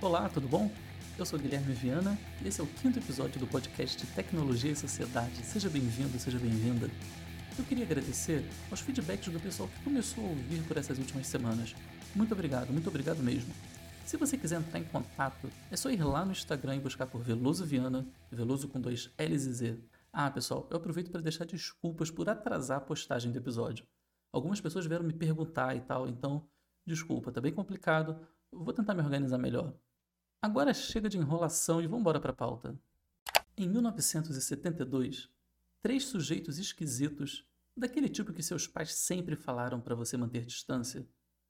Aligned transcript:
Olá, 0.00 0.28
tudo 0.28 0.46
bom? 0.46 0.70
Eu 1.18 1.26
sou 1.26 1.36
Guilherme 1.36 1.74
Viana 1.74 2.16
e 2.40 2.46
esse 2.46 2.60
é 2.60 2.64
o 2.64 2.68
quinto 2.68 3.00
episódio 3.00 3.40
do 3.40 3.48
podcast 3.48 4.06
Tecnologia 4.14 4.70
e 4.70 4.76
Sociedade. 4.76 5.44
Seja 5.44 5.68
bem-vindo, 5.68 6.16
seja 6.20 6.38
bem-vinda. 6.38 6.88
Eu 7.58 7.64
queria 7.64 7.84
agradecer 7.84 8.44
aos 8.70 8.78
feedbacks 8.78 9.32
do 9.32 9.40
pessoal 9.40 9.68
que 9.68 9.82
começou 9.82 10.24
a 10.24 10.28
ouvir 10.28 10.62
por 10.68 10.76
essas 10.76 10.98
últimas 10.98 11.26
semanas. 11.26 11.74
Muito 12.14 12.32
obrigado, 12.32 12.72
muito 12.72 12.88
obrigado 12.88 13.18
mesmo. 13.24 13.52
Se 14.06 14.16
você 14.16 14.38
quiser 14.38 14.60
entrar 14.60 14.78
em 14.78 14.84
contato, 14.84 15.50
é 15.68 15.76
só 15.76 15.90
ir 15.90 16.04
lá 16.04 16.24
no 16.24 16.30
Instagram 16.30 16.76
e 16.76 16.80
buscar 16.80 17.08
por 17.08 17.20
Veloso 17.20 17.66
Viana, 17.66 18.06
Veloso 18.30 18.68
com 18.68 18.80
dois 18.80 19.10
L's 19.18 19.46
e 19.46 19.52
Z. 19.52 19.78
Ah, 20.12 20.30
pessoal, 20.30 20.68
eu 20.70 20.76
aproveito 20.76 21.10
para 21.10 21.20
deixar 21.20 21.44
desculpas 21.44 22.08
por 22.08 22.28
atrasar 22.28 22.78
a 22.78 22.82
postagem 22.82 23.32
do 23.32 23.38
episódio. 23.38 23.84
Algumas 24.32 24.60
pessoas 24.60 24.86
vieram 24.86 25.04
me 25.04 25.12
perguntar 25.12 25.74
e 25.76 25.80
tal, 25.80 26.06
então, 26.06 26.46
desculpa, 26.86 27.32
tá 27.32 27.40
bem 27.40 27.52
complicado. 27.52 28.16
Vou 28.52 28.72
tentar 28.72 28.94
me 28.94 29.02
organizar 29.02 29.38
melhor. 29.38 29.74
Agora 30.40 30.72
chega 30.72 31.08
de 31.08 31.18
enrolação 31.18 31.82
e 31.82 31.86
vamos 31.88 32.02
embora 32.02 32.20
para 32.20 32.30
a 32.30 32.34
pauta. 32.34 32.78
Em 33.56 33.68
1972, 33.68 35.28
três 35.82 36.04
sujeitos 36.04 36.58
esquisitos, 36.58 37.44
daquele 37.76 38.08
tipo 38.08 38.32
que 38.32 38.40
seus 38.40 38.64
pais 38.64 38.94
sempre 38.94 39.34
falaram 39.34 39.80
para 39.80 39.96
você 39.96 40.16
manter 40.16 40.46
distância, 40.46 41.04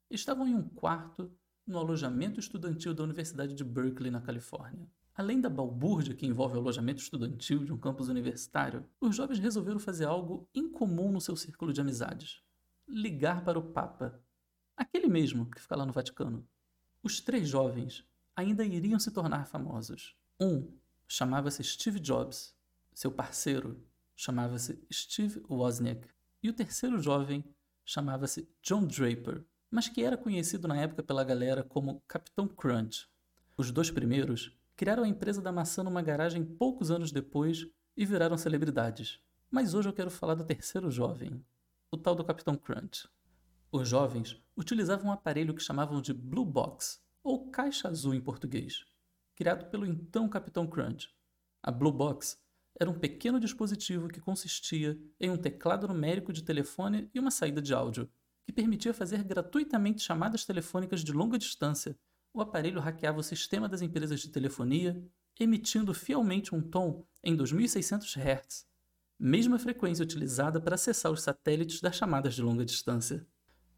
estavam 0.09 0.47
em 0.47 0.55
um 0.55 0.67
quarto 0.67 1.31
no 1.67 1.77
alojamento 1.77 2.39
estudantil 2.39 2.95
da 2.95 3.03
Universidade 3.03 3.53
de 3.53 3.63
Berkeley, 3.63 4.09
na 4.09 4.21
Califórnia. 4.21 4.89
Além 5.13 5.39
da 5.39 5.51
balbúrdia 5.51 6.15
que 6.15 6.25
envolve 6.25 6.55
o 6.55 6.59
alojamento 6.59 6.99
estudantil 6.99 7.63
de 7.63 7.71
um 7.71 7.77
campus 7.77 8.07
universitário, 8.07 8.83
os 8.99 9.15
jovens 9.15 9.37
resolveram 9.37 9.79
fazer 9.79 10.05
algo 10.05 10.49
incomum 10.51 11.11
no 11.11 11.21
seu 11.21 11.35
círculo 11.35 11.71
de 11.71 11.79
amizades: 11.79 12.41
ligar 12.87 13.43
para 13.43 13.59
o 13.59 13.71
Papa, 13.71 14.19
aquele 14.75 15.07
mesmo 15.07 15.45
que 15.45 15.61
fica 15.61 15.75
lá 15.75 15.85
no 15.85 15.93
Vaticano. 15.93 16.43
Os 17.03 17.21
três 17.21 17.47
jovens 17.47 18.03
ainda 18.39 18.65
iriam 18.65 18.99
se 18.99 19.11
tornar 19.11 19.45
famosos. 19.45 20.15
Um 20.39 20.71
chamava-se 21.07 21.63
Steve 21.63 21.99
Jobs, 21.99 22.55
seu 22.93 23.11
parceiro 23.11 23.83
chamava-se 24.15 24.83
Steve 24.91 25.41
Wozniak, 25.49 26.07
e 26.41 26.49
o 26.49 26.53
terceiro 26.53 27.01
jovem 27.01 27.43
chamava-se 27.85 28.49
John 28.61 28.85
Draper, 28.85 29.43
mas 29.69 29.87
que 29.87 30.03
era 30.03 30.17
conhecido 30.17 30.67
na 30.67 30.77
época 30.77 31.03
pela 31.03 31.23
galera 31.23 31.63
como 31.63 32.01
Capitão 32.07 32.47
Crunch. 32.47 33.07
Os 33.57 33.71
dois 33.71 33.91
primeiros 33.91 34.57
criaram 34.75 35.03
a 35.03 35.07
empresa 35.07 35.41
da 35.41 35.51
maçã 35.51 35.83
numa 35.83 36.01
garagem 36.01 36.43
poucos 36.43 36.91
anos 36.91 37.11
depois 37.11 37.67
e 37.95 38.05
viraram 38.05 38.37
celebridades. 38.37 39.19
Mas 39.51 39.73
hoje 39.73 39.89
eu 39.89 39.93
quero 39.93 40.09
falar 40.09 40.35
do 40.35 40.45
terceiro 40.45 40.89
jovem, 40.89 41.43
o 41.91 41.97
tal 41.97 42.15
do 42.15 42.23
Capitão 42.23 42.55
Crunch. 42.55 43.07
Os 43.71 43.87
jovens 43.87 44.41
utilizavam 44.55 45.07
um 45.07 45.11
aparelho 45.11 45.53
que 45.53 45.61
chamavam 45.61 46.01
de 46.01 46.13
Blue 46.13 46.45
Box, 46.45 47.01
ou 47.23 47.49
caixa 47.49 47.87
azul 47.87 48.13
em 48.13 48.21
português, 48.21 48.85
criado 49.35 49.69
pelo 49.69 49.85
então 49.85 50.27
Capitão 50.27 50.67
Crunch. 50.67 51.09
A 51.61 51.71
Blue 51.71 51.91
Box 51.91 52.37
era 52.79 52.89
um 52.89 52.97
pequeno 52.97 53.39
dispositivo 53.39 54.07
que 54.07 54.21
consistia 54.21 54.97
em 55.19 55.29
um 55.29 55.37
teclado 55.37 55.87
numérico 55.87 56.31
de 56.31 56.43
telefone 56.43 57.09
e 57.13 57.19
uma 57.19 57.31
saída 57.31 57.61
de 57.61 57.73
áudio, 57.73 58.09
que 58.45 58.53
permitia 58.53 58.93
fazer 58.93 59.23
gratuitamente 59.23 60.01
chamadas 60.01 60.45
telefônicas 60.45 61.03
de 61.03 61.11
longa 61.11 61.37
distância. 61.37 61.97
O 62.33 62.41
aparelho 62.41 62.79
hackeava 62.79 63.19
o 63.19 63.23
sistema 63.23 63.67
das 63.67 63.81
empresas 63.81 64.21
de 64.21 64.29
telefonia, 64.29 65.03
emitindo 65.39 65.93
fielmente 65.93 66.55
um 66.55 66.61
tom 66.61 67.05
em 67.23 67.35
2600 67.35 68.15
Hz, 68.15 68.67
mesma 69.19 69.59
frequência 69.59 70.03
utilizada 70.03 70.61
para 70.61 70.75
acessar 70.75 71.11
os 71.11 71.21
satélites 71.21 71.81
das 71.81 71.95
chamadas 71.95 72.33
de 72.33 72.41
longa 72.41 72.63
distância. 72.63 73.27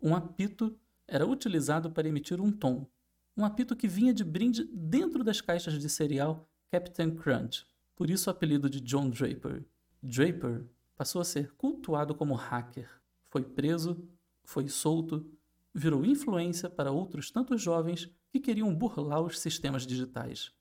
Um 0.02 0.16
apito 0.16 0.80
era 1.08 1.26
utilizado 1.26 1.92
para 1.92 2.08
emitir 2.08 2.40
um 2.40 2.52
tom, 2.52 2.88
um 3.36 3.46
apito 3.46 3.76
que 3.76 3.88
vinha 3.88 4.14
de 4.14 4.24
brinde 4.24 4.64
dentro 4.66 5.24
das 5.24 5.42
caixas 5.42 5.80
de 5.80 5.90
cereal 5.90 6.48
Captain 6.72 7.16
Crunch, 7.16 7.66
por 7.96 8.10
isso 8.10 8.30
o 8.30 8.32
apelido 8.32 8.70
de 8.70 8.80
John 8.82 9.10
Draper. 9.10 9.66
Draper 10.02 10.66
passou 10.96 11.22
a 11.22 11.26
ser 11.26 11.52
cultuado 11.54 12.16
como 12.16 12.34
hacker, 12.34 12.90
foi 13.30 13.44
preso, 13.44 14.08
foi 14.44 14.68
solto, 14.68 15.26
virou 15.74 16.06
influência 16.06 16.70
para 16.70 16.92
outros 16.92 17.32
tantos 17.32 17.62
jovens 17.62 18.10
que 18.30 18.40
queriam 18.40 18.74
burlar 18.74 19.22
os 19.22 19.40
sistemas 19.40 19.86
digitais. 19.86 20.54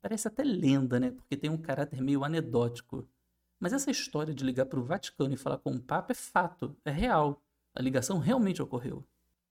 Parece 0.00 0.28
até 0.28 0.42
lenda, 0.44 1.00
né? 1.00 1.10
Porque 1.10 1.36
tem 1.36 1.50
um 1.50 1.58
caráter 1.58 2.00
meio 2.00 2.24
anedótico. 2.24 3.08
Mas 3.58 3.72
essa 3.72 3.90
história 3.90 4.32
de 4.32 4.44
ligar 4.44 4.66
para 4.66 4.78
o 4.78 4.84
Vaticano 4.84 5.34
e 5.34 5.36
falar 5.36 5.58
com 5.58 5.72
o 5.72 5.80
Papa 5.80 6.12
é 6.12 6.14
fato, 6.14 6.76
é 6.84 6.90
real. 6.90 7.42
A 7.74 7.82
ligação 7.82 8.18
realmente 8.18 8.62
ocorreu. 8.62 9.04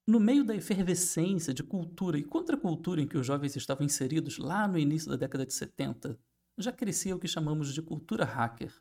No 0.10 0.22
meio 0.22 0.46
da 0.46 0.56
efervescência 0.56 1.54
de 1.54 1.62
cultura 1.62 2.18
e 2.18 2.24
contracultura 2.24 3.02
em 3.02 3.08
que 3.08 3.18
os 3.18 3.28
jovens 3.28 3.58
estavam 3.58 3.86
inseridos 3.86 4.38
lá 4.38 4.66
no 4.66 4.80
início 4.80 5.10
da 5.10 5.18
década 5.18 5.46
de 5.46 5.54
70, 5.54 6.18
já 6.58 6.72
crescia 6.72 7.14
o 7.14 7.20
que 7.20 7.28
chamamos 7.28 7.74
de 7.74 7.82
cultura 7.82 8.24
hacker. 8.24 8.74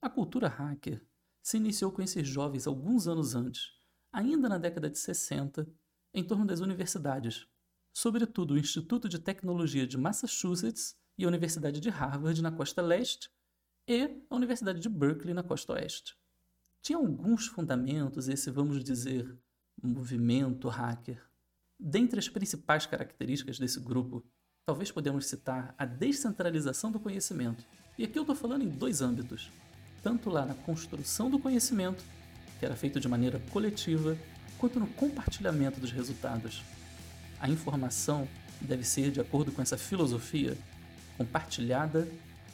A 0.00 0.08
cultura 0.08 0.46
hacker 0.46 1.04
se 1.42 1.56
iniciou 1.56 1.90
com 1.90 2.00
esses 2.00 2.28
jovens 2.28 2.68
alguns 2.68 3.08
anos 3.08 3.34
antes, 3.34 3.72
ainda 4.12 4.48
na 4.48 4.56
década 4.56 4.88
de 4.88 5.00
60, 5.00 5.68
em 6.14 6.22
torno 6.22 6.46
das 6.46 6.60
universidades, 6.60 7.48
sobretudo 7.92 8.54
o 8.54 8.58
Instituto 8.58 9.08
de 9.08 9.18
Tecnologia 9.18 9.84
de 9.84 9.98
Massachusetts 9.98 10.96
e 11.18 11.24
a 11.24 11.28
Universidade 11.28 11.80
de 11.80 11.88
Harvard 11.90 12.40
na 12.40 12.52
costa 12.52 12.80
leste 12.80 13.28
e 13.84 14.24
a 14.30 14.36
Universidade 14.36 14.78
de 14.78 14.88
Berkeley 14.88 15.34
na 15.34 15.42
costa 15.42 15.72
oeste. 15.72 16.16
Tinha 16.80 16.98
alguns 16.98 17.48
fundamentos 17.48 18.28
esse, 18.28 18.48
vamos 18.48 18.84
dizer, 18.84 19.36
movimento 19.88 20.68
hacker. 20.68 21.22
Dentre 21.78 22.18
as 22.18 22.28
principais 22.28 22.86
características 22.86 23.58
desse 23.58 23.80
grupo, 23.80 24.24
talvez 24.66 24.90
podemos 24.90 25.26
citar 25.26 25.74
a 25.78 25.84
descentralização 25.84 26.92
do 26.92 27.00
conhecimento. 27.00 27.64
E 27.98 28.04
aqui 28.04 28.18
eu 28.18 28.22
estou 28.22 28.36
falando 28.36 28.62
em 28.62 28.68
dois 28.68 29.00
âmbitos: 29.00 29.50
tanto 30.02 30.30
lá 30.30 30.44
na 30.44 30.54
construção 30.54 31.30
do 31.30 31.38
conhecimento, 31.38 32.04
que 32.58 32.66
era 32.66 32.76
feito 32.76 33.00
de 33.00 33.08
maneira 33.08 33.40
coletiva, 33.50 34.16
quanto 34.58 34.78
no 34.78 34.86
compartilhamento 34.88 35.80
dos 35.80 35.90
resultados. 35.90 36.62
A 37.40 37.48
informação 37.48 38.28
deve 38.60 38.84
ser, 38.84 39.10
de 39.10 39.20
acordo 39.20 39.50
com 39.50 39.62
essa 39.62 39.78
filosofia, 39.78 40.56
compartilhada, 41.16 42.06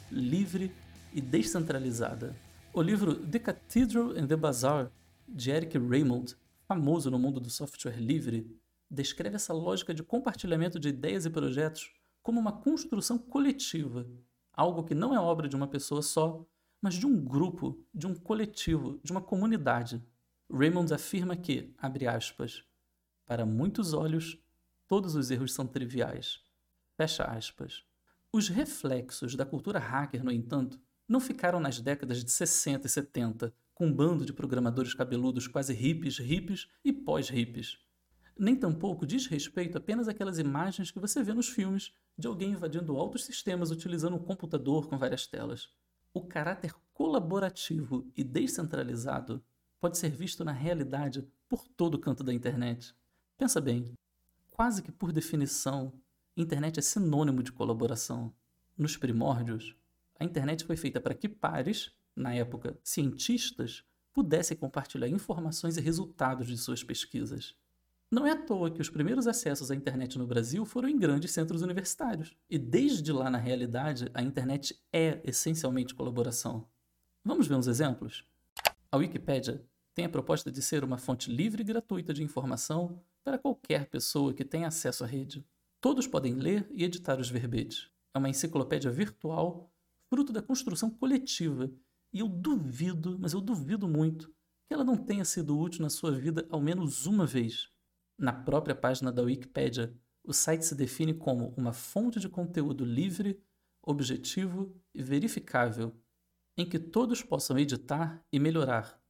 livre 0.09 0.71
e 1.13 1.19
descentralizada. 1.19 2.35
O 2.73 2.81
livro 2.81 3.15
The 3.15 3.39
Cathedral 3.39 4.11
and 4.11 4.27
the 4.27 4.35
Bazaar, 4.37 4.89
de 5.27 5.51
Eric 5.51 5.77
Raymond, 5.77 6.35
famoso 6.67 7.09
no 7.09 7.17
mundo 7.17 7.39
do 7.39 7.49
software 7.49 7.97
livre, 7.97 8.59
descreve 8.91 9.35
essa 9.35 9.53
lógica 9.53 9.93
de 9.93 10.03
compartilhamento 10.03 10.79
de 10.79 10.89
ideias 10.89 11.25
e 11.25 11.29
projetos 11.29 11.93
como 12.21 12.39
uma 12.39 12.51
construção 12.51 13.17
coletiva, 13.17 14.05
algo 14.51 14.83
que 14.83 14.93
não 14.93 15.13
é 15.13 15.19
obra 15.19 15.47
de 15.47 15.55
uma 15.55 15.67
pessoa 15.67 16.01
só, 16.01 16.45
mas 16.81 16.95
de 16.95 17.05
um 17.05 17.23
grupo, 17.23 17.81
de 17.93 18.05
um 18.05 18.13
coletivo, 18.13 18.99
de 19.03 19.11
uma 19.11 19.21
comunidade. 19.21 20.03
Raymond 20.51 20.93
afirma 20.93 21.35
que, 21.35 21.73
abre 21.77 22.05
aspas, 22.05 22.63
para 23.25 23.45
muitos 23.45 23.93
olhos, 23.93 24.37
todos 24.87 25.15
os 25.15 25.31
erros 25.31 25.53
são 25.53 25.65
triviais. 25.65 26.41
Fecha 26.95 27.23
aspas. 27.23 27.83
Os 28.31 28.49
reflexos 28.49 29.35
da 29.35 29.45
cultura 29.45 29.79
hacker, 29.79 30.23
no 30.23 30.31
entanto, 30.31 30.79
não 31.07 31.19
ficaram 31.19 31.59
nas 31.59 31.79
décadas 31.79 32.23
de 32.23 32.31
60 32.31 32.87
e 32.87 32.89
70, 32.89 33.53
com 33.77 33.85
um 33.85 33.93
bando 33.93 34.25
de 34.25 34.33
programadores 34.33 34.95
cabeludos 34.95 35.47
quase 35.47 35.71
hippies, 35.71 36.17
hippies 36.17 36.67
e 36.83 36.91
pós-hippies. 36.91 37.77
Nem 38.35 38.55
tampouco 38.55 39.05
diz 39.05 39.27
respeito 39.27 39.77
apenas 39.77 40.07
àquelas 40.07 40.39
imagens 40.39 40.89
que 40.89 40.99
você 40.99 41.21
vê 41.21 41.31
nos 41.31 41.47
filmes 41.47 41.93
de 42.17 42.25
alguém 42.25 42.53
invadindo 42.53 42.97
altos 42.97 43.23
sistemas 43.23 43.69
utilizando 43.69 44.15
um 44.15 44.23
computador 44.23 44.87
com 44.87 44.97
várias 44.97 45.27
telas. 45.27 45.69
O 46.11 46.25
caráter 46.25 46.73
colaborativo 46.91 48.11
e 48.17 48.23
descentralizado 48.23 49.43
pode 49.79 49.99
ser 49.99 50.09
visto 50.09 50.43
na 50.43 50.51
realidade 50.51 51.27
por 51.47 51.67
todo 51.67 51.99
canto 51.99 52.23
da 52.23 52.33
internet. 52.33 52.95
Pensa 53.37 53.61
bem, 53.61 53.93
quase 54.49 54.81
que 54.81 54.91
por 54.91 55.11
definição, 55.11 55.93
internet 56.35 56.79
é 56.79 56.81
sinônimo 56.81 57.43
de 57.43 57.51
colaboração. 57.51 58.33
Nos 58.75 58.97
primórdios, 58.97 59.75
a 60.19 60.25
internet 60.25 60.65
foi 60.65 60.75
feita 60.75 60.99
para 60.99 61.13
que 61.13 61.29
pares 61.29 61.95
na 62.17 62.33
época, 62.33 62.77
cientistas, 62.83 63.83
pudessem 64.11 64.57
compartilhar 64.57 65.07
informações 65.07 65.77
e 65.77 65.81
resultados 65.81 66.47
de 66.47 66.57
suas 66.57 66.83
pesquisas. 66.83 67.55
Não 68.09 68.25
é 68.25 68.31
à 68.31 68.35
toa 68.35 68.71
que 68.71 68.81
os 68.81 68.89
primeiros 68.89 69.27
acessos 69.27 69.69
à 69.69 69.75
internet 69.75 70.17
no 70.17 70.25
Brasil 70.25 70.65
foram 70.65 70.89
em 70.89 70.97
grandes 70.97 71.31
centros 71.31 71.61
universitários. 71.61 72.35
E 72.49 72.57
desde 72.57 73.11
lá, 73.11 73.29
na 73.29 73.37
realidade, 73.37 74.09
a 74.13 74.23
internet 74.23 74.81
é 74.91 75.21
essencialmente 75.23 75.93
colaboração. 75.93 76.67
Vamos 77.23 77.47
ver 77.47 77.55
uns 77.55 77.67
exemplos? 77.67 78.25
A 78.91 78.97
Wikipédia 78.97 79.63
tem 79.93 80.05
a 80.05 80.09
proposta 80.09 80.51
de 80.51 80.61
ser 80.61 80.83
uma 80.83 80.97
fonte 80.97 81.29
livre 81.29 81.61
e 81.61 81.65
gratuita 81.65 82.13
de 82.13 82.23
informação 82.23 82.99
para 83.23 83.37
qualquer 83.37 83.85
pessoa 83.87 84.33
que 84.33 84.45
tenha 84.45 84.69
acesso 84.69 85.03
à 85.03 85.07
rede. 85.07 85.45
Todos 85.79 86.07
podem 86.07 86.33
ler 86.33 86.67
e 86.71 86.83
editar 86.83 87.19
os 87.19 87.29
verbetes. 87.29 87.89
É 88.13 88.17
uma 88.17 88.29
enciclopédia 88.29 88.89
virtual, 88.89 89.69
fruto 90.09 90.31
da 90.31 90.41
construção 90.41 90.89
coletiva 90.89 91.69
e 92.13 92.19
eu 92.19 92.27
duvido, 92.27 93.17
mas 93.19 93.33
eu 93.33 93.41
duvido 93.41 93.87
muito, 93.87 94.33
que 94.67 94.73
ela 94.73 94.83
não 94.83 94.97
tenha 94.97 95.25
sido 95.25 95.57
útil 95.57 95.81
na 95.81 95.89
sua 95.89 96.11
vida 96.11 96.45
ao 96.49 96.61
menos 96.61 97.05
uma 97.05 97.25
vez. 97.25 97.69
Na 98.17 98.33
própria 98.33 98.75
página 98.75 99.11
da 99.11 99.21
Wikipedia, 99.21 99.95
o 100.23 100.33
site 100.33 100.65
se 100.65 100.75
define 100.75 101.13
como 101.13 101.53
uma 101.55 101.71
fonte 101.71 102.19
de 102.19 102.27
conteúdo 102.27 102.83
livre, 102.83 103.41
objetivo 103.81 104.75
e 104.93 105.01
verificável, 105.01 105.95
em 106.57 106.67
que 106.67 106.79
todos 106.79 107.21
possam 107.21 107.57
editar 107.57 108.21
e 108.31 108.39
melhorar. 108.39 109.01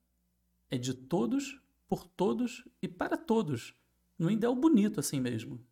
É 0.70 0.78
de 0.78 0.94
todos, 0.94 1.60
por 1.88 2.06
todos 2.06 2.68
e 2.82 2.88
para 2.88 3.18
todos, 3.18 3.74
no 4.20 4.30
ideal 4.30 4.56
bonito 4.56 5.00
assim 5.00 5.20
mesmo. 5.20 5.66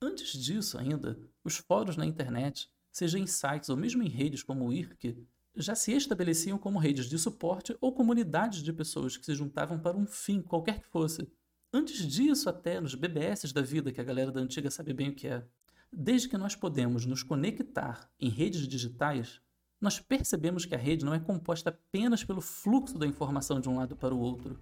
Antes 0.00 0.32
disso, 0.32 0.78
ainda, 0.78 1.18
os 1.42 1.56
fóruns 1.56 1.96
na 1.96 2.06
internet, 2.06 2.70
seja 2.92 3.18
em 3.18 3.26
sites 3.26 3.68
ou 3.68 3.76
mesmo 3.76 4.02
em 4.02 4.08
redes 4.08 4.42
como 4.42 4.66
o 4.66 4.72
IRC, 4.72 5.26
já 5.62 5.74
se 5.74 5.92
estabeleciam 5.92 6.58
como 6.58 6.78
redes 6.78 7.06
de 7.06 7.18
suporte 7.18 7.76
ou 7.80 7.92
comunidades 7.92 8.62
de 8.62 8.72
pessoas 8.72 9.16
que 9.16 9.24
se 9.24 9.34
juntavam 9.34 9.78
para 9.78 9.96
um 9.96 10.06
fim, 10.06 10.40
qualquer 10.40 10.80
que 10.80 10.86
fosse. 10.86 11.28
Antes 11.72 12.06
disso, 12.06 12.48
até 12.48 12.80
nos 12.80 12.94
BBS 12.94 13.52
da 13.52 13.60
vida, 13.60 13.92
que 13.92 14.00
a 14.00 14.04
galera 14.04 14.32
da 14.32 14.40
antiga 14.40 14.70
sabe 14.70 14.92
bem 14.92 15.10
o 15.10 15.14
que 15.14 15.28
é. 15.28 15.44
Desde 15.92 16.28
que 16.28 16.38
nós 16.38 16.54
podemos 16.54 17.04
nos 17.04 17.22
conectar 17.22 18.10
em 18.18 18.28
redes 18.28 18.66
digitais, 18.66 19.40
nós 19.80 20.00
percebemos 20.00 20.64
que 20.64 20.74
a 20.74 20.78
rede 20.78 21.04
não 21.04 21.14
é 21.14 21.20
composta 21.20 21.70
apenas 21.70 22.24
pelo 22.24 22.40
fluxo 22.40 22.98
da 22.98 23.06
informação 23.06 23.60
de 23.60 23.68
um 23.68 23.76
lado 23.76 23.96
para 23.96 24.14
o 24.14 24.18
outro, 24.18 24.58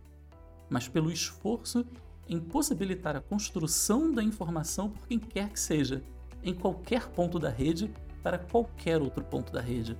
mas 0.69 0.88
pelo 0.88 1.10
esforço 1.10 1.87
em 2.28 2.40
possibilitar 2.40 3.16
a 3.16 3.20
construção 3.20 4.12
da 4.12 4.22
informação 4.22 4.90
por 4.90 5.06
quem 5.06 5.19
quer 5.19 5.50
que 5.50 5.60
seja, 5.60 6.02
em 6.43 6.54
qualquer 6.54 7.08
ponto 7.08 7.38
da 7.38 7.48
rede 7.48 7.90
para 8.22 8.38
qualquer 8.38 9.00
outro 9.00 9.25
ponto 9.25 9.52
da 9.52 9.60
rede. 9.60 9.96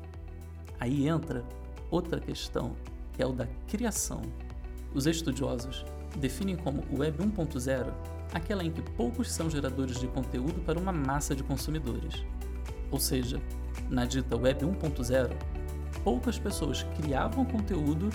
Aí 0.78 1.08
entra 1.08 1.44
outra 1.90 2.20
questão, 2.20 2.76
que 3.12 3.23
é 3.23 3.26
o 3.26 3.32
da 3.32 3.46
criação. 3.67 4.23
Os 4.94 5.06
estudiosos 5.06 5.84
definem 6.17 6.56
como 6.56 6.82
Web 6.96 7.23
1.0 7.23 7.93
aquela 8.32 8.64
em 8.64 8.70
que 8.70 8.82
poucos 8.82 9.32
são 9.32 9.49
geradores 9.49 9.99
de 9.99 10.06
conteúdo 10.08 10.61
para 10.64 10.78
uma 10.78 10.93
massa 10.93 11.34
de 11.34 11.43
consumidores. 11.43 12.25
Ou 12.90 12.99
seja, 12.99 13.40
na 13.88 14.05
dita 14.05 14.37
Web 14.37 14.64
1.0, 14.64 15.31
poucas 16.02 16.38
pessoas 16.38 16.82
criavam 16.96 17.44
conteúdo 17.44 18.11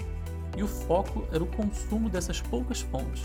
e 0.57 0.64
o 0.64 0.68
foco 0.68 1.28
era 1.31 1.44
o 1.44 1.48
consumo 1.48 2.10
dessas 2.10 2.42
poucas 2.42 2.81
fontes. 2.81 3.24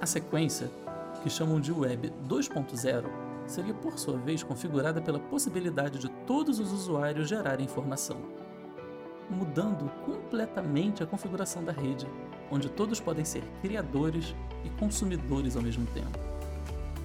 A 0.00 0.06
sequência, 0.06 0.70
que 1.22 1.28
chamam 1.28 1.60
de 1.60 1.72
Web 1.72 2.12
2.0, 2.26 3.04
seria 3.50 3.74
por 3.74 3.98
sua 3.98 4.16
vez 4.16 4.42
configurada 4.42 5.00
pela 5.00 5.18
possibilidade 5.18 5.98
de 5.98 6.08
todos 6.26 6.58
os 6.58 6.72
usuários 6.72 7.28
gerarem 7.28 7.66
informação, 7.66 8.16
mudando 9.28 9.90
completamente 10.04 11.02
a 11.02 11.06
configuração 11.06 11.64
da 11.64 11.72
rede, 11.72 12.06
onde 12.50 12.68
todos 12.68 13.00
podem 13.00 13.24
ser 13.24 13.42
criadores 13.60 14.34
e 14.64 14.70
consumidores 14.70 15.56
ao 15.56 15.62
mesmo 15.62 15.86
tempo. 15.86 16.18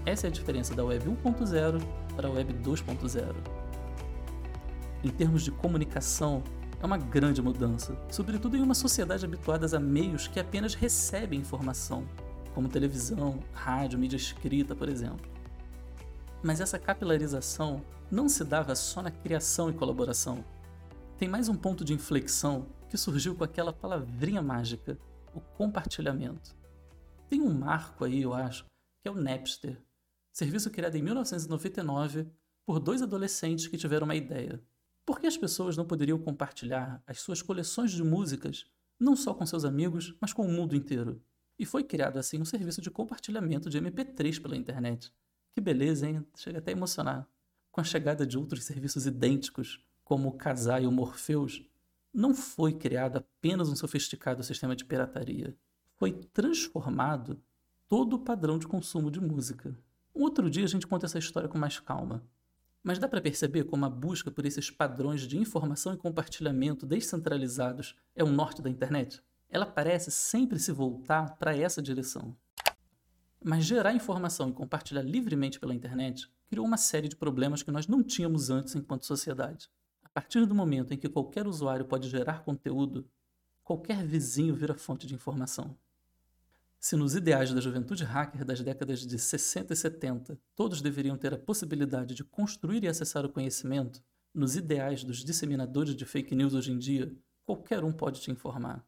Essa 0.05 0.27
é 0.27 0.29
a 0.29 0.31
diferença 0.31 0.75
da 0.75 0.85
Web 0.85 1.09
1.0 1.09 1.81
para 2.15 2.27
a 2.27 2.31
Web 2.31 2.53
2.0. 2.63 3.33
Em 5.03 5.09
termos 5.09 5.43
de 5.43 5.51
comunicação, 5.51 6.43
é 6.81 6.85
uma 6.85 6.97
grande 6.97 7.41
mudança, 7.41 7.97
sobretudo 8.09 8.55
em 8.55 8.61
uma 8.61 8.75
sociedade 8.75 9.25
habituada 9.25 9.65
a 9.75 9.79
meios 9.79 10.27
que 10.27 10.39
apenas 10.39 10.75
recebem 10.75 11.39
informação, 11.39 12.05
como 12.53 12.69
televisão, 12.69 13.39
rádio, 13.51 13.97
mídia 13.97 14.17
escrita, 14.17 14.75
por 14.75 14.87
exemplo. 14.87 15.34
Mas 16.45 16.61
essa 16.61 16.77
capilarização 16.77 17.83
não 18.11 18.29
se 18.29 18.43
dava 18.43 18.75
só 18.75 19.01
na 19.01 19.09
criação 19.09 19.67
e 19.67 19.73
colaboração. 19.73 20.45
Tem 21.17 21.27
mais 21.27 21.49
um 21.49 21.55
ponto 21.55 21.83
de 21.83 21.91
inflexão 21.91 22.67
que 22.87 22.95
surgiu 22.97 23.33
com 23.33 23.43
aquela 23.43 23.73
palavrinha 23.73 24.43
mágica, 24.43 24.95
o 25.33 25.41
compartilhamento. 25.41 26.55
Tem 27.27 27.41
um 27.41 27.51
marco 27.51 28.05
aí, 28.05 28.21
eu 28.21 28.31
acho, 28.31 28.63
que 29.01 29.09
é 29.09 29.11
o 29.11 29.15
Napster, 29.15 29.81
serviço 30.31 30.69
criado 30.69 30.95
em 30.95 31.01
1999 31.01 32.27
por 32.63 32.79
dois 32.79 33.01
adolescentes 33.01 33.65
que 33.65 33.75
tiveram 33.75 34.05
uma 34.05 34.15
ideia. 34.15 34.61
Por 35.03 35.19
que 35.19 35.25
as 35.25 35.35
pessoas 35.35 35.75
não 35.75 35.87
poderiam 35.87 36.19
compartilhar 36.19 37.01
as 37.07 37.21
suas 37.21 37.41
coleções 37.41 37.89
de 37.89 38.03
músicas, 38.03 38.67
não 38.99 39.15
só 39.15 39.33
com 39.33 39.47
seus 39.47 39.65
amigos, 39.65 40.15
mas 40.21 40.31
com 40.31 40.45
o 40.45 40.51
mundo 40.51 40.75
inteiro? 40.75 41.19
E 41.57 41.65
foi 41.65 41.83
criado 41.83 42.19
assim 42.19 42.39
um 42.39 42.45
serviço 42.45 42.83
de 42.83 42.91
compartilhamento 42.91 43.67
de 43.67 43.81
MP3 43.81 44.39
pela 44.39 44.55
internet. 44.55 45.11
Que 45.55 45.61
beleza, 45.61 46.05
hein? 46.05 46.27
Chega 46.35 46.59
até 46.59 46.71
a 46.71 46.75
emocionar. 46.75 47.25
Com 47.71 47.79
a 47.79 47.83
chegada 47.85 48.27
de 48.27 48.37
outros 48.37 48.65
serviços 48.65 49.05
idênticos, 49.05 49.81
como 50.03 50.27
o 50.27 50.33
Kazaa 50.33 50.81
e 50.81 50.85
o 50.85 50.91
Morpheus, 50.91 51.63
não 52.13 52.35
foi 52.35 52.73
criado 52.73 53.19
apenas 53.19 53.69
um 53.69 53.75
sofisticado 53.75 54.43
sistema 54.43 54.75
de 54.75 54.83
pirataria. 54.83 55.55
Foi 55.95 56.11
transformado 56.11 57.41
todo 57.87 58.17
o 58.17 58.19
padrão 58.19 58.59
de 58.59 58.67
consumo 58.67 59.09
de 59.09 59.21
música. 59.21 59.73
Um 60.13 60.23
outro 60.23 60.49
dia 60.49 60.65
a 60.65 60.67
gente 60.67 60.85
conta 60.85 61.05
essa 61.05 61.19
história 61.19 61.47
com 61.47 61.57
mais 61.57 61.79
calma. 61.79 62.21
Mas 62.83 62.99
dá 62.99 63.07
para 63.07 63.21
perceber 63.21 63.63
como 63.63 63.85
a 63.85 63.89
busca 63.89 64.29
por 64.29 64.45
esses 64.45 64.69
padrões 64.69 65.21
de 65.21 65.37
informação 65.37 65.93
e 65.93 65.97
compartilhamento 65.97 66.85
descentralizados 66.85 67.95
é 68.13 68.25
o 68.25 68.29
norte 68.29 68.61
da 68.61 68.69
internet? 68.69 69.23
Ela 69.49 69.65
parece 69.65 70.11
sempre 70.11 70.59
se 70.59 70.73
voltar 70.73 71.37
para 71.37 71.55
essa 71.55 71.81
direção. 71.81 72.35
Mas 73.47 73.63
gerar 73.63 73.93
informação 73.93 74.49
e 74.49 74.53
compartilhar 74.53 75.03
livremente 75.03 75.59
pela 75.59 75.75
internet 75.75 76.27
criou 76.47 76.65
uma 76.65 76.77
série 76.77 77.07
de 77.07 77.15
problemas 77.15 77.61
que 77.61 77.69
nós 77.69 77.87
não 77.87 78.01
tínhamos 78.01 78.49
antes 78.49 78.73
enquanto 78.73 79.05
sociedade. 79.05 79.69
A 80.03 80.09
partir 80.09 80.47
do 80.47 80.55
momento 80.55 80.95
em 80.95 80.97
que 80.97 81.07
qualquer 81.07 81.45
usuário 81.45 81.85
pode 81.85 82.09
gerar 82.09 82.43
conteúdo, 82.43 83.07
qualquer 83.63 84.03
vizinho 84.03 84.55
vira 84.55 84.73
fonte 84.73 85.05
de 85.05 85.13
informação. 85.13 85.77
Se 86.79 86.95
nos 86.95 87.13
ideais 87.13 87.53
da 87.53 87.61
juventude 87.61 88.03
hacker 88.03 88.43
das 88.43 88.61
décadas 88.61 89.05
de 89.05 89.19
60 89.19 89.73
e 89.73 89.75
70 89.75 90.39
todos 90.55 90.81
deveriam 90.81 91.15
ter 91.15 91.31
a 91.31 91.37
possibilidade 91.37 92.15
de 92.15 92.23
construir 92.23 92.83
e 92.83 92.87
acessar 92.87 93.27
o 93.27 93.31
conhecimento, 93.31 94.03
nos 94.33 94.55
ideais 94.55 95.03
dos 95.03 95.23
disseminadores 95.23 95.95
de 95.95 96.03
fake 96.03 96.33
news 96.33 96.55
hoje 96.55 96.71
em 96.71 96.79
dia, 96.79 97.15
qualquer 97.45 97.83
um 97.83 97.91
pode 97.91 98.21
te 98.21 98.31
informar. 98.31 98.83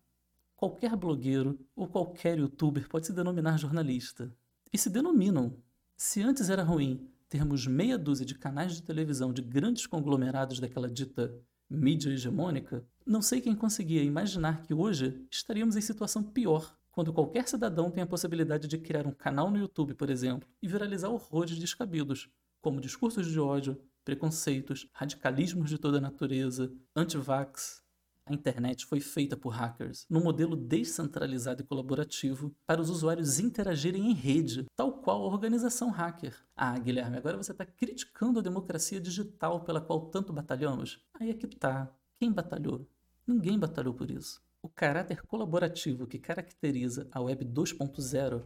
Qualquer 0.56 0.96
blogueiro 0.96 1.60
ou 1.76 1.88
qualquer 1.88 2.40
youtuber 2.40 2.90
pode 2.90 3.06
se 3.06 3.14
denominar 3.14 3.60
jornalista. 3.60 4.36
E 4.72 4.78
se 4.78 4.90
denominam. 4.90 5.58
Se 5.96 6.22
antes 6.22 6.50
era 6.50 6.64
ruim 6.64 7.10
termos 7.30 7.68
meia 7.68 7.98
dúzia 7.98 8.26
de 8.26 8.36
canais 8.36 8.74
de 8.74 8.84
televisão 8.84 9.34
de 9.34 9.42
grandes 9.42 9.86
conglomerados 9.86 10.60
daquela 10.60 10.90
dita 10.90 11.34
mídia 11.70 12.10
hegemônica, 12.10 12.86
não 13.06 13.22
sei 13.22 13.42
quem 13.42 13.56
conseguia 13.56 14.04
imaginar 14.04 14.62
que 14.62 14.74
hoje 14.74 15.26
estaríamos 15.30 15.76
em 15.76 15.82
situação 15.82 16.24
pior 16.24 16.78
quando 16.98 17.14
qualquer 17.14 17.48
cidadão 17.48 17.92
tem 17.92 18.02
a 18.02 18.08
possibilidade 18.08 18.68
de 18.68 18.78
criar 18.78 19.06
um 19.06 19.12
canal 19.12 19.52
no 19.52 19.58
YouTube, 19.60 19.94
por 19.94 20.10
exemplo, 20.10 20.50
e 20.60 20.68
viralizar 20.68 21.10
horrores 21.10 21.60
descabidos, 21.60 22.28
como 22.60 22.82
discursos 22.82 23.28
de 23.28 23.40
ódio, 23.40 23.80
preconceitos, 24.04 24.90
radicalismos 24.94 25.70
de 25.70 25.78
toda 25.78 26.02
natureza, 26.02 26.72
anti-vax. 26.96 27.84
A 28.30 28.34
internet 28.34 28.86
foi 28.86 29.00
feita 29.00 29.38
por 29.38 29.54
hackers, 29.54 30.06
num 30.10 30.22
modelo 30.22 30.54
descentralizado 30.54 31.62
e 31.62 31.66
colaborativo, 31.66 32.54
para 32.66 32.82
os 32.82 32.90
usuários 32.90 33.40
interagirem 33.40 34.12
em 34.12 34.14
rede, 34.14 34.66
tal 34.76 34.92
qual 35.02 35.24
a 35.24 35.28
organização 35.28 35.90
hacker. 35.90 36.36
Ah, 36.54 36.78
Guilherme, 36.78 37.16
agora 37.16 37.38
você 37.38 37.54
está 37.54 37.66
criticando 37.66 38.40
a 38.40 38.42
democracia 38.42 39.00
digital 39.00 39.62
pela 39.62 39.80
qual 39.80 40.08
tanto 40.08 40.34
batalhamos? 40.34 41.00
Aí 41.18 41.30
é 41.30 41.34
que 41.34 41.48
tá. 41.48 41.90
Quem 42.20 42.30
batalhou? 42.30 42.86
Ninguém 43.26 43.58
batalhou 43.58 43.94
por 43.94 44.12
isso. 44.12 44.42
O 44.62 44.68
caráter 44.68 45.22
colaborativo 45.22 46.06
que 46.06 46.20
caracteriza 46.20 47.08
a 47.14 47.22
Web 47.22 47.46
2.0 47.46 48.44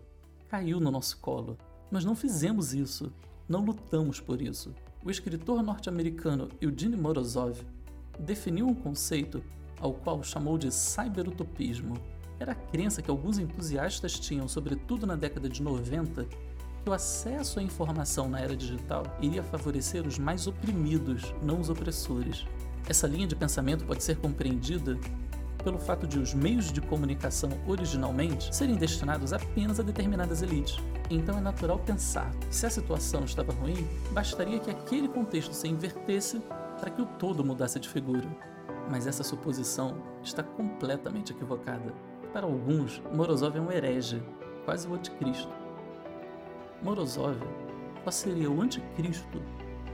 caiu 0.48 0.80
no 0.80 0.92
nosso 0.92 1.20
colo. 1.20 1.58
Nós 1.90 2.06
não 2.06 2.16
fizemos 2.16 2.72
isso, 2.72 3.12
não 3.50 3.66
lutamos 3.66 4.20
por 4.20 4.44
isso. 4.44 4.76
O 5.04 5.10
escritor 5.10 5.64
norte-americano 5.64 6.50
Eugene 6.62 6.96
Morozov 6.96 7.66
definiu 8.20 8.68
um 8.68 8.76
conceito 8.76 9.44
ao 9.82 9.94
qual 9.94 10.24
chamou 10.24 10.58
de 10.58 10.72
cyberutopismo. 10.72 11.98
Era 12.40 12.54
a 12.54 12.56
crença 12.56 13.02
que 13.02 13.12
alguns 13.12 13.38
entusiastas 13.38 14.20
tinham, 14.20 14.48
sobretudo 14.48 15.06
na 15.06 15.16
década 15.16 15.50
de 15.50 15.62
90, 15.62 16.26
que 16.84 16.90
o 16.90 16.94
acesso 16.94 17.60
à 17.60 17.64
informação 17.64 18.30
na 18.30 18.40
era 18.40 18.56
digital 18.56 19.04
iria 19.22 19.44
favorecer 19.44 20.08
os 20.08 20.18
mais 20.18 20.48
oprimidos, 20.48 21.34
não 21.44 21.60
os 21.60 21.70
opressores. 21.70 22.46
Essa 22.88 23.08
linha 23.08 23.28
de 23.28 23.36
pensamento 23.36 23.86
pode 23.86 24.04
ser 24.04 24.18
compreendida 24.18 24.98
pelo 25.64 25.78
fato 25.78 26.08
de 26.08 26.18
os 26.18 26.34
meios 26.34 26.72
de 26.72 26.82
comunicação 26.82 27.50
originalmente 27.68 28.54
serem 28.56 28.76
destinados 28.76 29.32
apenas 29.32 29.80
a 29.80 29.84
determinadas 29.84 30.42
elites. 30.42 30.78
Então 31.10 31.38
é 31.38 31.42
natural 31.42 31.78
pensar 31.80 32.32
que 32.32 32.56
se 32.56 32.66
a 32.66 32.70
situação 32.70 33.24
estava 33.24 33.54
ruim, 33.54 33.88
bastaria 34.12 34.60
que 34.60 34.72
aquele 34.72 35.08
contexto 35.08 35.54
se 35.54 35.68
invertesse 35.68 36.42
para 36.80 36.90
que 36.90 37.02
o 37.02 37.06
todo 37.06 37.46
mudasse 37.46 37.80
de 37.80 37.88
figura. 37.88 38.28
Mas 38.90 39.08
essa 39.08 39.24
suposição 39.24 39.98
está 40.24 40.44
completamente 40.44 41.32
equivocada. 41.32 41.94
Para 42.34 42.46
alguns, 42.46 43.02
Morozov 43.14 43.58
é 43.58 43.62
um 43.62 43.72
herege, 43.72 44.22
quase 44.66 44.88
o 44.88 44.94
anticristo. 44.94 45.54
Morozov 46.82 47.38
só 48.04 48.12
seria 48.12 48.50
o 48.50 48.62
anticristo 48.62 49.42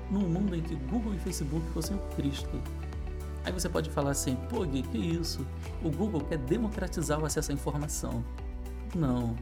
num 0.10 0.22
mundo 0.22 0.56
em 0.56 0.62
que 0.62 0.76
Google 0.76 1.14
e 1.14 1.20
Facebook 1.20 1.66
fossem 1.72 1.98
o 1.98 2.16
Cristo 2.16 2.62
Aí 3.48 3.54
você 3.54 3.70
pode 3.70 3.90
falar 3.90 4.12
assim, 4.12 4.36
pô 4.50 4.66
Gui, 4.66 4.84
que 4.84 4.98
isso? 4.98 5.48
O 5.82 5.90
Google 5.90 6.20
quer 6.20 6.38
democratizar 6.38 7.18
o 7.18 7.26
acesso 7.26 7.52
à 7.52 7.54
informação. 7.54 8.22
Não. 8.94 9.38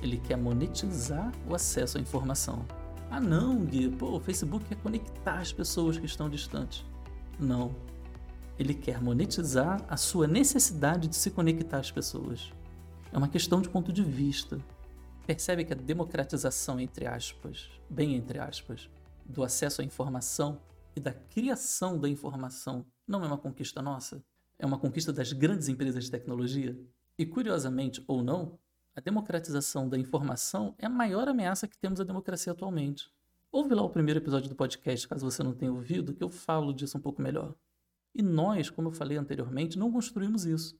Ele 0.00 0.16
quer 0.16 0.36
monetizar 0.36 1.32
o 1.48 1.52
acesso 1.52 1.98
à 1.98 2.00
informação. 2.00 2.64
Ah 3.10 3.20
não, 3.20 3.64
Gui, 3.64 3.90
pô, 3.90 4.16
o 4.16 4.20
Facebook 4.20 4.64
quer 4.66 4.76
conectar 4.76 5.40
as 5.40 5.52
pessoas 5.52 5.98
que 5.98 6.06
estão 6.06 6.30
distantes. 6.30 6.86
Não. 7.36 7.74
Ele 8.58 8.74
quer 8.74 9.00
monetizar 9.00 9.84
a 9.88 9.96
sua 9.96 10.26
necessidade 10.26 11.08
de 11.08 11.16
se 11.16 11.30
conectar 11.30 11.78
às 11.78 11.90
pessoas. 11.90 12.52
É 13.12 13.18
uma 13.18 13.28
questão 13.28 13.60
de 13.60 13.68
ponto 13.68 13.92
de 13.92 14.02
vista. 14.02 14.58
Percebe 15.26 15.64
que 15.64 15.72
a 15.72 15.76
democratização, 15.76 16.80
entre 16.80 17.06
aspas, 17.06 17.70
bem 17.88 18.14
entre 18.14 18.38
aspas, 18.38 18.88
do 19.24 19.42
acesso 19.42 19.80
à 19.80 19.84
informação 19.84 20.60
e 20.94 21.00
da 21.00 21.12
criação 21.12 21.98
da 21.98 22.08
informação 22.08 22.84
não 23.06 23.24
é 23.24 23.26
uma 23.26 23.38
conquista 23.38 23.80
nossa? 23.80 24.22
É 24.58 24.66
uma 24.66 24.78
conquista 24.78 25.12
das 25.12 25.32
grandes 25.32 25.68
empresas 25.68 26.04
de 26.04 26.10
tecnologia? 26.10 26.78
E 27.18 27.26
curiosamente 27.26 28.02
ou 28.06 28.22
não, 28.22 28.58
a 28.94 29.00
democratização 29.00 29.88
da 29.88 29.98
informação 29.98 30.74
é 30.78 30.86
a 30.86 30.90
maior 30.90 31.28
ameaça 31.28 31.66
que 31.66 31.78
temos 31.78 32.00
à 32.00 32.04
democracia 32.04 32.52
atualmente. 32.52 33.10
Ouve 33.50 33.74
lá 33.74 33.82
o 33.82 33.90
primeiro 33.90 34.20
episódio 34.20 34.48
do 34.48 34.54
podcast, 34.54 35.08
caso 35.08 35.30
você 35.30 35.42
não 35.42 35.54
tenha 35.54 35.72
ouvido, 35.72 36.14
que 36.14 36.22
eu 36.22 36.28
falo 36.28 36.72
disso 36.72 36.96
um 36.98 37.00
pouco 37.00 37.20
melhor. 37.20 37.54
E 38.14 38.22
nós, 38.22 38.70
como 38.70 38.88
eu 38.88 38.92
falei 38.92 39.16
anteriormente, 39.16 39.78
não 39.78 39.90
construímos 39.90 40.44
isso. 40.44 40.78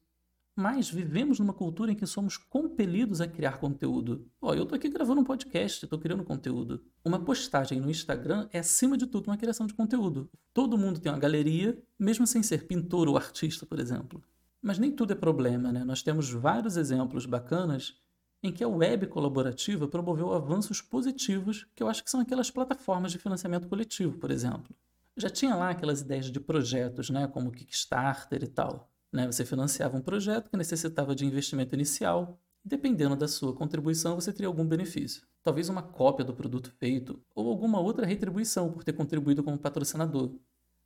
Mas 0.55 0.91
vivemos 0.91 1.39
numa 1.39 1.55
cultura 1.55 1.93
em 1.93 1.95
que 1.95 2.07
somos 2.07 2.37
compelidos 2.37 3.23
a 3.23 3.27
criar 3.27 3.59
conteúdo. 3.59 4.27
Ó, 4.41 4.53
eu 4.53 4.67
tô 4.67 4.75
aqui 4.75 4.89
gravando 4.91 5.23
um 5.23 5.25
podcast, 5.25 5.87
tô 5.87 5.99
criando 5.99 6.25
conteúdo. 6.25 6.85
Uma 7.03 7.19
postagem 7.19 7.81
no 7.81 7.91
Instagram 7.91 8.49
é, 8.53 8.59
acima 8.59 8.99
de 8.99 9.07
tudo, 9.07 9.29
uma 9.29 9.39
criação 9.39 9.67
de 9.67 9.73
conteúdo. 9.73 10.29
Todo 10.53 10.77
mundo 10.77 11.01
tem 11.01 11.11
uma 11.11 11.19
galeria, 11.19 11.83
mesmo 11.99 12.27
sem 12.27 12.43
ser 12.43 12.67
pintor 12.67 13.09
ou 13.09 13.17
artista, 13.17 13.65
por 13.65 13.81
exemplo. 13.81 14.23
Mas 14.61 14.79
nem 14.79 14.93
tudo 14.93 15.15
é 15.15 15.17
problema, 15.17 15.73
né? 15.73 15.85
Nós 15.85 16.03
temos 16.03 16.31
vários 16.31 16.77
exemplos 16.77 17.25
bacanas 17.25 17.97
em 18.43 18.53
que 18.53 18.63
a 18.63 18.69
web 18.69 19.07
colaborativa 19.07 19.89
promoveu 19.89 20.35
avanços 20.35 20.83
positivos, 20.83 21.67
que 21.75 21.83
eu 21.83 21.89
acho 21.89 22.05
que 22.05 22.11
são 22.11 22.21
aquelas 22.21 22.51
plataformas 22.51 23.13
de 23.13 23.19
financiamento 23.19 23.69
coletivo, 23.69 24.19
por 24.19 24.31
exemplo. 24.31 24.75
Já 25.17 25.29
tinha 25.29 25.55
lá 25.55 25.71
aquelas 25.71 26.01
ideias 26.01 26.31
de 26.31 26.41
projetos, 26.41 27.11
né, 27.11 27.27
como 27.27 27.53
Kickstarter 27.53 28.43
e 28.43 28.47
tal. 28.47 28.91
Né? 29.13 29.27
Você 29.27 29.45
financiava 29.45 29.97
um 29.97 30.01
projeto 30.01 30.49
que 30.49 30.57
necessitava 30.57 31.15
de 31.15 31.27
investimento 31.27 31.75
inicial. 31.75 32.41
Dependendo 32.65 33.17
da 33.17 33.29
sua 33.29 33.53
contribuição, 33.55 34.15
você 34.15 34.33
teria 34.33 34.47
algum 34.47 34.67
benefício. 34.67 35.27
Talvez 35.43 35.69
uma 35.69 35.83
cópia 35.83 36.25
do 36.25 36.33
produto 36.33 36.73
feito 36.79 37.21
ou 37.35 37.49
alguma 37.51 37.81
outra 37.81 38.07
retribuição 38.07 38.73
por 38.73 38.85
ter 38.85 38.93
contribuído 38.93 39.43
como 39.43 39.59
patrocinador. 39.59 40.39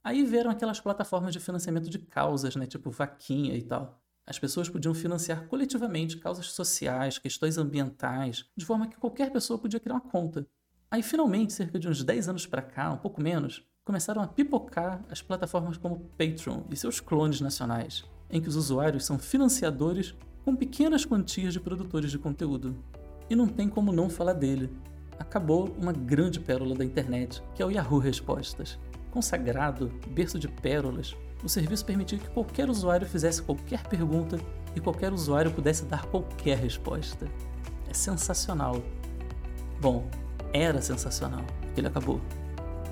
Aí 0.03 0.25
vieram 0.25 0.51
aquelas 0.51 0.81
plataformas 0.81 1.33
de 1.33 1.41
financiamento 1.41 1.91
de 1.91 1.99
causas, 1.99 2.57
né, 2.57 2.67
tipo 2.67 2.91
vaquinha 2.91 3.55
e 3.55 3.63
tal. 3.63 4.01
As 4.27 4.39
pessoas 4.39 4.69
podiam 4.69 4.95
financiar 4.95 5.47
coletivamente 5.47 6.17
causas 6.17 6.51
sociais, 6.51 7.19
questões 7.19 7.59
ambientais, 7.59 8.45
de 8.57 8.65
forma 8.65 8.89
que 8.89 8.97
qualquer 8.97 9.31
pessoa 9.31 9.59
podia 9.59 9.79
criar 9.79 9.95
uma 9.95 10.01
conta. 10.01 10.47
Aí, 10.91 11.03
finalmente, 11.03 11.53
cerca 11.53 11.79
de 11.79 11.89
uns 11.89 12.03
10 12.03 12.29
anos 12.29 12.47
para 12.47 12.63
cá, 12.63 12.93
um 12.93 12.99
pouco 12.99 13.21
menos, 13.21 13.65
começaram 13.87 14.21
a 14.21 14.27
pipocar 14.27 15.01
as 15.09 15.23
plataformas 15.23 15.79
como 15.79 16.03
Patreon 16.19 16.63
e 16.69 16.77
seus 16.77 16.99
clones 16.99 17.41
nacionais 17.41 18.05
em 18.29 18.41
que 18.41 18.49
os 18.49 18.57
usuários 18.57 19.05
são 19.05 19.17
financiadores 19.17 20.13
com 20.45 20.57
pequenas 20.57 21.05
quantias 21.05 21.53
de 21.53 21.61
produtores 21.61 22.11
de 22.11 22.19
conteúdo. 22.19 22.77
E 23.31 23.37
não 23.37 23.47
tem 23.47 23.69
como 23.69 23.93
não 23.93 24.11
falar 24.11 24.33
dele. 24.33 24.71
Acabou 25.19 25.73
uma 25.79 25.93
grande 25.93 26.41
pérola 26.41 26.75
da 26.75 26.85
internet, 26.85 27.41
que 27.55 27.63
é 27.63 27.67
o 27.67 27.71
Yahoo 27.71 28.01
Respostas. 28.01 28.77
Consagrado, 29.13 29.93
berço 30.09 30.37
de 30.37 30.49
pérolas, 30.49 31.17
o 31.45 31.49
serviço 31.49 31.85
permitia 31.85 32.19
que 32.19 32.29
qualquer 32.31 32.69
usuário 32.69 33.07
fizesse 33.07 33.41
qualquer 33.41 33.85
pergunta 33.85 34.37
e 34.75 34.81
qualquer 34.81 35.13
usuário 35.13 35.53
pudesse 35.53 35.85
dar 35.85 36.05
qualquer 36.07 36.59
resposta. 36.59 37.29
É 37.89 37.95
sensacional. 37.95 38.83
Bom, 39.81 40.09
era 40.53 40.83
sensacional, 40.83 41.45
ele 41.77 41.87
acabou. 41.87 42.21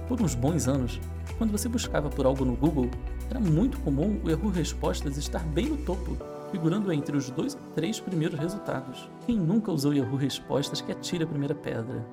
Por 0.09 0.21
uns 0.21 0.35
bons 0.35 0.69
anos, 0.69 1.01
quando 1.39 1.51
você 1.51 1.67
buscava 1.67 2.11
por 2.11 2.27
algo 2.27 2.45
no 2.45 2.55
Google, 2.55 2.91
era 3.31 3.41
muito 3.41 3.81
comum 3.81 4.21
o 4.23 4.31
Yahoo 4.31 4.51
Respostas 4.51 5.17
estar 5.17 5.43
bem 5.45 5.67
no 5.67 5.79
topo, 5.79 6.19
figurando 6.51 6.93
entre 6.93 7.17
os 7.17 7.31
dois 7.31 7.55
ou 7.55 7.61
três 7.75 7.99
primeiros 8.01 8.39
resultados. 8.39 9.09
Quem 9.25 9.37
nunca 9.37 9.73
usou 9.73 9.95
Yahoo 9.95 10.17
Respostas 10.17 10.83
que 10.83 10.93
atire 10.93 11.25
a 11.25 11.27
primeira 11.27 11.55
pedra. 11.55 12.07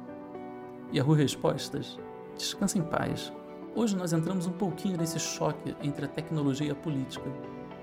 Yahoo 0.94 1.14
Respostas, 1.14 2.00
descansa 2.38 2.78
em 2.78 2.82
paz. 2.82 3.32
Hoje 3.76 3.96
nós 3.98 4.14
entramos 4.14 4.48
um 4.48 4.54
pouquinho 4.54 4.98
nesse 4.98 5.20
choque 5.20 5.76
entre 5.84 6.06
a 6.06 6.08
tecnologia 6.08 6.68
e 6.68 6.72
a 6.72 6.76
política. 6.76 7.30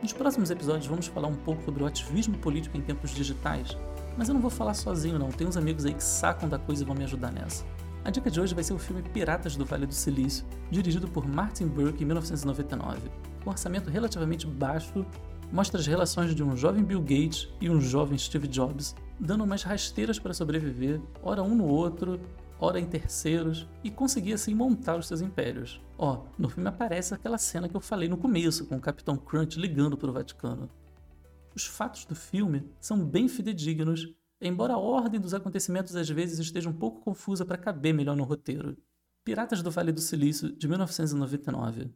Nos 0.01 0.15
próximos 0.15 0.51
episódios 0.51 0.87
vamos 0.87 1.07
falar 1.07 1.29
um 1.29 1.37
pouco 1.37 1.63
sobre 1.65 1.83
o 1.83 1.87
ativismo 1.87 2.39
político 2.39 2.79
em 2.79 2.81
tempos 2.81 3.11
digitais, 3.11 3.77
mas 4.17 4.29
eu 4.29 4.35
não 4.35 4.41
vou 4.41 4.51
falar 4.51 4.75
sozinho 4.75 5.19
não, 5.19 5.29
tem 5.29 5.47
uns 5.47 5.57
amigos 5.57 5.85
aí 5.85 5.93
que 5.93 6.03
sacam 6.03 6.49
da 6.49 6.59
coisa 6.59 6.83
e 6.83 6.87
vão 6.87 6.95
me 6.95 7.05
ajudar 7.05 7.31
nessa. 7.31 7.65
A 8.05 8.11
dica 8.11 8.31
de 8.31 8.41
hoje 8.41 8.55
vai 8.55 8.65
ser 8.65 8.73
o 8.73 8.79
filme 8.79 9.03
Piratas 9.03 9.57
do 9.57 9.65
Vale 9.65 9.87
do 9.87 9.93
Silício, 9.93 10.47
dirigido 10.71 11.09
por 11.09 11.27
Martin 11.27 11.67
Burke 11.67 12.03
em 12.03 12.07
1999. 12.07 13.11
Com 13.43 13.51
um 13.51 13.53
orçamento 13.53 13.91
relativamente 13.91 14.47
baixo, 14.47 15.05
mostra 15.53 15.81
as 15.81 15.87
relações 15.87 16.35
de 16.35 16.43
um 16.43 16.57
jovem 16.57 16.83
Bill 16.83 17.01
Gates 17.01 17.49
e 17.61 17.69
um 17.69 17.81
jovem 17.81 18.17
Steve 18.17 18.49
Jobs, 18.49 18.95
dando 19.19 19.45
umas 19.45 19.63
rasteiras 19.63 20.19
para 20.19 20.33
sobreviver, 20.33 21.01
ora 21.23 21.43
um 21.43 21.55
no 21.55 21.67
outro, 21.67 22.21
ora 22.59 22.81
em 22.81 22.87
terceiros, 22.87 23.69
e 23.83 23.91
conseguir 23.91 24.33
assim 24.33 24.55
montar 24.55 24.97
os 24.97 25.07
seus 25.07 25.21
impérios. 25.21 25.81
Ó, 25.97 26.25
no 26.39 26.49
filme 26.49 26.69
aparece 26.69 27.15
aquela 27.15 27.39
cena 27.39 27.69
que 27.69 27.77
eu 27.77 27.81
falei 27.81 28.09
no 28.09 28.17
começo, 28.17 28.67
com 28.67 28.77
o 28.77 28.81
Capitão 28.81 29.17
Crunch 29.17 29.59
ligando 29.59 29.97
para 29.97 30.11
o 30.11 30.13
Vaticano. 30.13 30.69
Os 31.55 31.67
fatos 31.67 32.05
do 32.05 32.15
filme 32.15 32.65
são 32.81 33.05
bem 33.05 33.29
fidedignos 33.29 34.09
embora 34.41 34.75
a 34.75 34.79
ordem 34.79 35.21
dos 35.21 35.35
acontecimentos 35.35 35.97
às 35.97 36.09
vezes 36.09 36.39
esteja 36.39 36.69
um 36.69 36.73
pouco 36.73 37.01
confusa 37.01 37.45
para 37.45 37.59
caber 37.59 37.93
melhor 37.93 38.17
no 38.17 38.25
roteiro. 38.25 38.77
Piratas 39.25 39.63
do 39.63 39.71
Vale 39.71 39.93
do 39.93 40.01
Silício, 40.01 40.51
de 40.51 40.67
1999. 40.67 41.91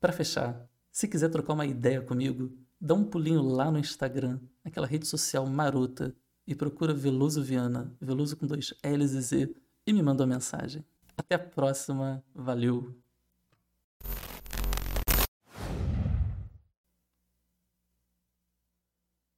Para 0.00 0.12
fechar, 0.12 0.68
se 0.90 1.06
quiser 1.06 1.28
trocar 1.28 1.52
uma 1.52 1.66
ideia 1.66 2.00
comigo, 2.00 2.52
dá 2.80 2.94
um 2.94 3.04
pulinho 3.04 3.42
lá 3.42 3.70
no 3.70 3.78
Instagram, 3.78 4.40
naquela 4.64 4.86
rede 4.86 5.06
social 5.06 5.46
marota, 5.46 6.14
e 6.46 6.54
procura 6.54 6.94
Veloso 6.94 7.42
Viana, 7.42 7.94
Veloso 8.00 8.36
com 8.36 8.46
dois 8.46 8.72
L's 8.84 9.12
e 9.12 9.20
Z, 9.20 9.56
e 9.86 9.92
me 9.92 10.02
manda 10.02 10.24
uma 10.24 10.34
mensagem. 10.34 10.84
Até 11.16 11.34
a 11.34 11.38
próxima, 11.38 12.24
valeu! 12.34 13.05